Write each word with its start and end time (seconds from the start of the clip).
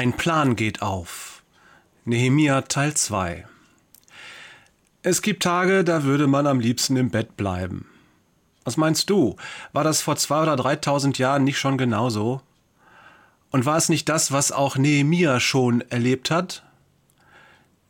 Ein 0.00 0.14
Plan 0.14 0.56
geht 0.56 0.80
auf. 0.80 1.42
Nehemia 2.06 2.62
Teil 2.62 2.94
2. 2.94 3.46
Es 5.02 5.20
gibt 5.20 5.42
Tage, 5.42 5.84
da 5.84 6.04
würde 6.04 6.26
man 6.26 6.46
am 6.46 6.58
liebsten 6.58 6.96
im 6.96 7.10
Bett 7.10 7.36
bleiben. 7.36 7.84
Was 8.64 8.78
meinst 8.78 9.10
du? 9.10 9.36
War 9.74 9.84
das 9.84 10.00
vor 10.00 10.16
zwei 10.16 10.40
oder 10.40 10.56
dreitausend 10.56 11.18
Jahren 11.18 11.44
nicht 11.44 11.58
schon 11.58 11.76
genauso? 11.76 12.40
Und 13.50 13.66
war 13.66 13.76
es 13.76 13.90
nicht 13.90 14.08
das, 14.08 14.32
was 14.32 14.52
auch 14.52 14.78
Nehemia 14.78 15.38
schon 15.38 15.82
erlebt 15.90 16.30
hat? 16.30 16.64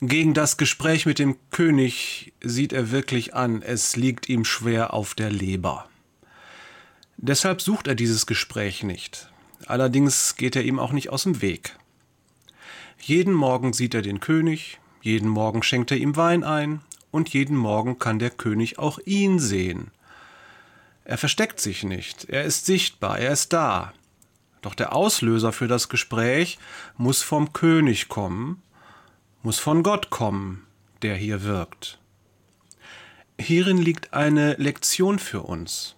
Gegen 0.01 0.35
das 0.35 0.57
Gespräch 0.57 1.07
mit 1.07 1.21
dem 1.21 1.37
König 1.53 2.33
sieht 2.43 2.73
er 2.73 2.91
wirklich 2.91 3.37
an, 3.37 3.63
es 3.63 3.95
liegt 3.95 4.29
ihm 4.29 4.45
schwer 4.45 4.95
auf 4.95 5.15
der 5.15 5.31
Leber. 5.31 5.89
Deshalb 7.19 7.63
sucht 7.63 7.87
er 7.87 7.95
dieses 7.95 8.27
Gespräch 8.27 8.83
nicht. 8.83 9.31
Allerdings 9.67 10.35
geht 10.35 10.57
er 10.57 10.65
ihm 10.65 10.81
auch 10.81 10.91
nicht 10.91 11.11
aus 11.11 11.23
dem 11.23 11.41
Weg. 11.41 11.77
Jeden 13.01 13.33
Morgen 13.33 13.73
sieht 13.73 13.95
er 13.95 14.03
den 14.03 14.21
König, 14.21 14.79
jeden 15.01 15.29
Morgen 15.29 15.63
schenkt 15.63 15.91
er 15.91 15.97
ihm 15.97 16.17
Wein 16.17 16.45
ein, 16.45 16.83
und 17.11 17.31
jeden 17.31 17.57
Morgen 17.57 17.99
kann 17.99 18.19
der 18.19 18.31
König 18.31 18.79
auch 18.79 18.99
ihn 19.05 19.39
sehen. 19.39 19.91
Er 21.05 21.19
versteckt 21.19 21.61
sich 21.61 21.83
nicht, 21.83 22.27
er 22.29 22.45
ist 22.45 22.67
sichtbar, 22.67 23.19
er 23.19 23.33
ist 23.33 23.53
da. 23.53 23.95
Doch 24.61 24.75
der 24.75 24.95
Auslöser 24.95 25.53
für 25.53 25.67
das 25.67 25.89
Gespräch 25.89 26.59
muss 26.99 27.23
vom 27.23 27.55
König 27.55 28.09
kommen, 28.09 28.63
muss 29.43 29.59
von 29.59 29.83
Gott 29.83 30.11
kommen, 30.11 30.67
der 31.01 31.17
hier 31.17 31.43
wirkt. 31.43 31.99
Hierin 33.41 33.79
liegt 33.79 34.13
eine 34.13 34.55
Lektion 34.55 35.19
für 35.19 35.41
uns. 35.41 35.97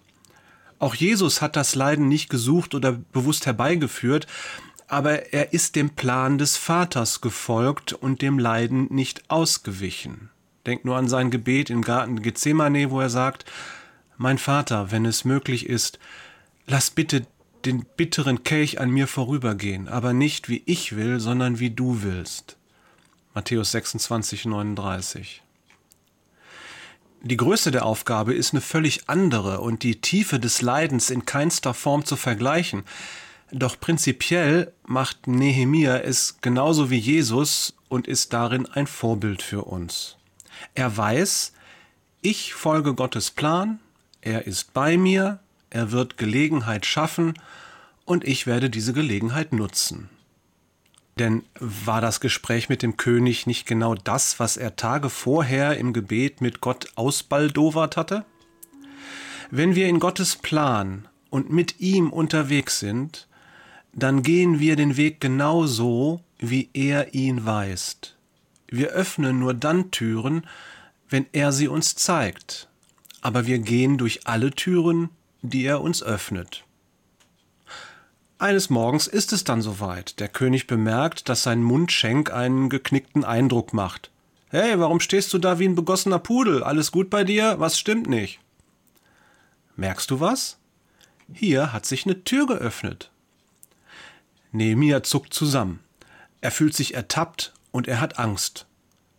Auch 0.79 0.95
Jesus 0.95 1.41
hat 1.41 1.57
das 1.57 1.75
Leiden 1.75 2.07
nicht 2.07 2.29
gesucht 2.29 2.73
oder 2.73 2.93
bewusst 2.93 3.45
herbeigeführt, 3.45 4.27
aber 4.93 5.33
er 5.33 5.53
ist 5.53 5.75
dem 5.75 5.89
Plan 5.89 6.37
des 6.37 6.55
Vaters 6.55 7.21
gefolgt 7.21 7.93
und 7.93 8.21
dem 8.21 8.39
Leiden 8.39 8.87
nicht 8.91 9.29
ausgewichen. 9.29 10.29
Denkt 10.65 10.85
nur 10.85 10.95
an 10.97 11.09
sein 11.09 11.31
Gebet 11.31 11.69
im 11.69 11.81
Garten 11.81 12.21
Gethsemane, 12.21 12.91
wo 12.91 13.01
er 13.01 13.09
sagt, 13.09 13.45
Mein 14.17 14.37
Vater, 14.37 14.91
wenn 14.91 15.05
es 15.05 15.25
möglich 15.25 15.67
ist, 15.67 15.99
lass 16.67 16.91
bitte 16.91 17.25
den 17.65 17.85
bitteren 17.97 18.43
Kelch 18.43 18.79
an 18.79 18.89
mir 18.89 19.07
vorübergehen, 19.07 19.87
aber 19.87 20.13
nicht 20.13 20.49
wie 20.49 20.63
ich 20.65 20.95
will, 20.95 21.19
sondern 21.19 21.59
wie 21.59 21.71
du 21.71 22.03
willst. 22.03 22.57
Matthäus 23.33 23.71
26, 23.71 24.45
39. 24.45 25.41
Die 27.21 27.37
Größe 27.37 27.71
der 27.71 27.85
Aufgabe 27.85 28.33
ist 28.33 28.53
eine 28.53 28.61
völlig 28.61 29.09
andere 29.09 29.61
und 29.61 29.83
die 29.83 30.01
Tiefe 30.01 30.39
des 30.39 30.61
Leidens 30.61 31.09
in 31.09 31.25
keinster 31.25 31.73
Form 31.73 32.05
zu 32.05 32.15
vergleichen. 32.15 32.83
Doch 33.55 33.79
prinzipiell 33.79 34.73
macht 34.83 35.27
Nehemia 35.27 35.97
es 35.97 36.39
genauso 36.41 36.89
wie 36.89 36.97
Jesus 36.97 37.75
und 37.87 38.07
ist 38.07 38.33
darin 38.33 38.65
ein 38.65 38.87
Vorbild 38.87 39.43
für 39.43 39.65
uns. 39.65 40.17
Er 40.73 40.97
weiß, 40.97 41.53
ich 42.23 42.55
folge 42.55 42.95
Gottes 42.95 43.29
Plan, 43.29 43.79
er 44.21 44.47
ist 44.47 44.73
bei 44.73 44.97
mir, 44.97 45.37
er 45.69 45.91
wird 45.91 46.17
Gelegenheit 46.17 46.87
schaffen 46.87 47.35
und 48.05 48.23
ich 48.23 48.47
werde 48.47 48.71
diese 48.71 48.91
Gelegenheit 48.91 49.53
nutzen. 49.53 50.09
Denn 51.19 51.43
war 51.59 52.01
das 52.01 52.19
Gespräch 52.19 52.69
mit 52.69 52.81
dem 52.81 52.97
König 52.97 53.45
nicht 53.45 53.67
genau 53.67 53.93
das, 53.93 54.39
was 54.39 54.57
er 54.57 54.75
Tage 54.77 55.11
vorher 55.11 55.77
im 55.77 55.93
Gebet 55.93 56.41
mit 56.41 56.59
Gott 56.59 56.87
ausbaldowert 56.95 57.97
hatte? 57.97 58.25
Wenn 59.51 59.75
wir 59.75 59.87
in 59.87 59.99
Gottes 59.99 60.37
Plan 60.37 61.07
und 61.29 61.51
mit 61.51 61.79
ihm 61.79 62.11
unterwegs 62.11 62.79
sind, 62.79 63.27
dann 63.93 64.23
gehen 64.23 64.59
wir 64.59 64.75
den 64.75 64.97
Weg 64.97 65.21
genau 65.21 65.65
so, 65.65 66.21
wie 66.39 66.69
er 66.73 67.13
ihn 67.13 67.45
weist. 67.45 68.17
Wir 68.67 68.89
öffnen 68.89 69.39
nur 69.39 69.53
dann 69.53 69.91
Türen, 69.91 70.47
wenn 71.07 71.27
er 71.31 71.51
sie 71.51 71.67
uns 71.67 71.95
zeigt, 71.95 72.67
aber 73.21 73.45
wir 73.45 73.59
gehen 73.59 73.97
durch 73.97 74.25
alle 74.25 74.51
Türen, 74.51 75.09
die 75.43 75.63
er 75.63 75.81
uns 75.81 76.01
öffnet. 76.01 76.63
Eines 78.39 78.69
Morgens 78.69 79.07
ist 79.07 79.31
es 79.31 79.43
dann 79.43 79.61
soweit. 79.61 80.19
Der 80.19 80.27
König 80.27 80.67
bemerkt, 80.67 81.29
dass 81.29 81.43
sein 81.43 81.63
Mundschenk 81.63 82.33
einen 82.33 82.69
geknickten 82.69 83.23
Eindruck 83.23 83.73
macht. 83.73 84.09
Hey, 84.49 84.77
warum 84.79 84.99
stehst 84.99 85.33
du 85.33 85.37
da 85.37 85.59
wie 85.59 85.67
ein 85.67 85.75
begossener 85.75 86.19
Pudel? 86.19 86.63
Alles 86.63 86.91
gut 86.91 87.09
bei 87.09 87.23
dir? 87.23 87.55
Was 87.59 87.79
stimmt 87.79 88.09
nicht? 88.09 88.39
Merkst 89.75 90.11
du 90.11 90.19
was? 90.19 90.57
Hier 91.31 91.71
hat 91.71 91.85
sich 91.85 92.05
eine 92.05 92.23
Tür 92.23 92.47
geöffnet. 92.47 93.12
Nehemia 94.53 95.03
zuckt 95.03 95.33
zusammen. 95.33 95.79
Er 96.39 96.51
fühlt 96.51 96.75
sich 96.75 96.93
ertappt 96.93 97.53
und 97.71 97.87
er 97.87 97.99
hat 97.99 98.19
Angst. 98.19 98.67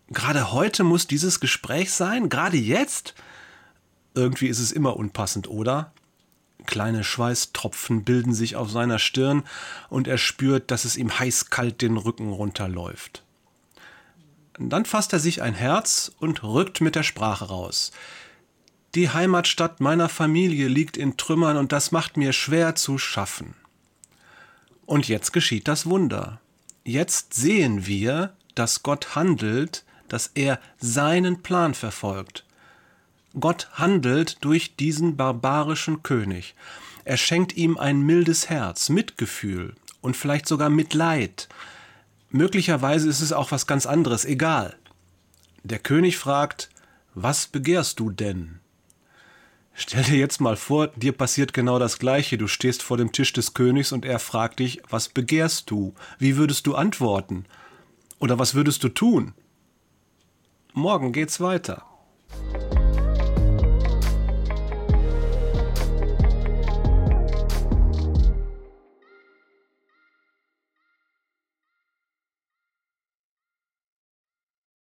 Gerade 0.08 0.52
heute 0.52 0.84
muss 0.84 1.06
dieses 1.06 1.40
Gespräch 1.40 1.92
sein? 1.92 2.28
Gerade 2.28 2.56
jetzt? 2.56 3.14
Irgendwie 4.14 4.46
ist 4.46 4.60
es 4.60 4.70
immer 4.70 4.96
unpassend, 4.96 5.48
oder? 5.48 5.92
Kleine 6.66 7.02
Schweißtropfen 7.02 8.04
bilden 8.04 8.32
sich 8.32 8.56
auf 8.56 8.70
seiner 8.70 8.98
Stirn 8.98 9.42
und 9.90 10.06
er 10.06 10.18
spürt, 10.18 10.70
dass 10.70 10.84
es 10.84 10.96
ihm 10.96 11.18
heißkalt 11.18 11.82
den 11.82 11.96
Rücken 11.96 12.32
runterläuft. 12.32 13.24
Dann 14.58 14.84
fasst 14.84 15.12
er 15.12 15.18
sich 15.18 15.42
ein 15.42 15.54
Herz 15.54 16.12
und 16.20 16.44
rückt 16.44 16.80
mit 16.80 16.94
der 16.94 17.02
Sprache 17.02 17.46
raus. 17.46 17.90
Die 18.94 19.10
Heimatstadt 19.10 19.80
meiner 19.80 20.08
Familie 20.08 20.68
liegt 20.68 20.96
in 20.96 21.16
Trümmern 21.16 21.56
und 21.56 21.72
das 21.72 21.90
macht 21.90 22.16
mir 22.16 22.32
schwer 22.32 22.76
zu 22.76 22.98
schaffen. 22.98 23.56
Und 24.94 25.08
jetzt 25.08 25.32
geschieht 25.32 25.66
das 25.66 25.86
Wunder. 25.86 26.40
Jetzt 26.84 27.34
sehen 27.34 27.84
wir, 27.84 28.36
dass 28.54 28.84
Gott 28.84 29.16
handelt, 29.16 29.84
dass 30.06 30.30
er 30.36 30.60
seinen 30.78 31.42
Plan 31.42 31.74
verfolgt. 31.74 32.44
Gott 33.40 33.68
handelt 33.72 34.44
durch 34.44 34.76
diesen 34.76 35.16
barbarischen 35.16 36.04
König. 36.04 36.54
Er 37.04 37.16
schenkt 37.16 37.56
ihm 37.56 37.76
ein 37.76 38.02
mildes 38.02 38.48
Herz, 38.50 38.88
Mitgefühl 38.88 39.74
und 40.00 40.16
vielleicht 40.16 40.46
sogar 40.46 40.70
Mitleid. 40.70 41.48
Möglicherweise 42.30 43.08
ist 43.08 43.20
es 43.20 43.32
auch 43.32 43.50
was 43.50 43.66
ganz 43.66 43.86
anderes, 43.86 44.24
egal. 44.24 44.76
Der 45.64 45.80
König 45.80 46.18
fragt, 46.18 46.70
was 47.14 47.48
begehrst 47.48 47.98
du 47.98 48.10
denn? 48.10 48.60
Stell 49.76 50.04
dir 50.04 50.16
jetzt 50.16 50.40
mal 50.40 50.56
vor, 50.56 50.88
dir 50.88 51.12
passiert 51.12 51.52
genau 51.52 51.80
das 51.80 51.98
Gleiche. 51.98 52.38
Du 52.38 52.46
stehst 52.46 52.82
vor 52.82 52.96
dem 52.96 53.10
Tisch 53.10 53.32
des 53.32 53.54
Königs 53.54 53.90
und 53.90 54.04
er 54.04 54.20
fragt 54.20 54.60
dich, 54.60 54.80
was 54.88 55.08
begehrst 55.08 55.68
du? 55.68 55.94
Wie 56.18 56.36
würdest 56.36 56.66
du 56.66 56.76
antworten? 56.76 57.44
Oder 58.20 58.38
was 58.38 58.54
würdest 58.54 58.84
du 58.84 58.88
tun? 58.88 59.34
Morgen 60.72 61.12
geht's 61.12 61.40
weiter. 61.40 61.84